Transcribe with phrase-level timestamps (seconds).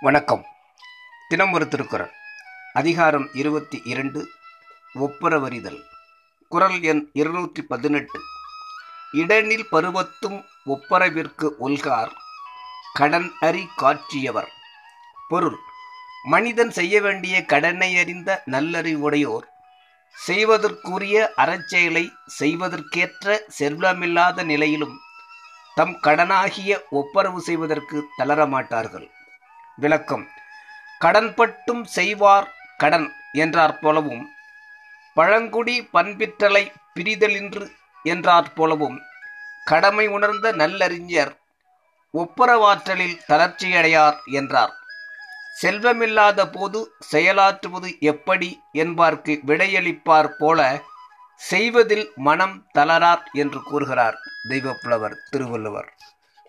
[0.00, 0.46] வணக்கம்.
[1.28, 2.10] தினம் ஒரு திருக்குறள்.
[2.72, 4.28] அதிகாரம் இருபத்தி இரண்டு
[4.94, 5.82] ஒப்புரவறிதல்.
[6.48, 8.20] குரல் எண் இருநூற்றி பதினெட்டு.
[9.12, 12.10] இடனில் பருவத்தும் ஒப்பரவிற்கு ஒல்கார்
[12.92, 14.52] கடன் அறி காட்சியவர்.
[15.28, 15.56] பொருள்
[16.24, 19.44] மனிதன் செய்ய வேண்டிய கடனை அறிந்த நல்லறிவுடையோர்
[20.12, 25.00] செய்வதற்குரிய அறச்செயலை செய்வதற்கேற்ற செல்வமில்லாத நிலையிலும்
[25.74, 29.14] தம் கடனாகிய ஒப்பரவு செய்வதற்கு தளரமாட்டார்கள்.
[29.76, 30.26] விளக்கம்.
[31.00, 32.48] கடன்பட்டும் செய்வார்
[32.78, 34.24] கடன் என்றாற் போலவும்
[35.14, 37.66] பழங்குடி பண்பிற்றலை பிரிதலின்று
[38.04, 38.98] என்றாற் போலவும்
[39.64, 41.32] கடமை உணர்ந்த நல்லறிஞர்
[42.14, 44.74] ஒப்புரவாற்றலில் தளர்ச்சியடையார் என்றார்.
[45.62, 46.80] செல்வமில்லாத போது
[47.12, 50.60] செயலாற்றுவது எப்படி என்பார்க்கு விடையளிப்பார் போல
[51.34, 54.16] செய்வதில் மனம் தளரார் என்று கூறுகிறார்
[54.48, 55.92] தெய்வப்புலவர் திருவள்ளுவர்.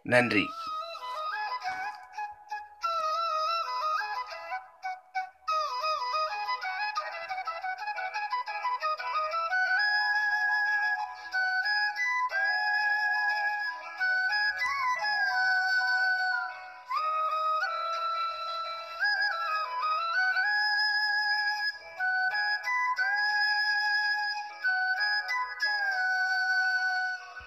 [0.03, 0.45] நன்றி.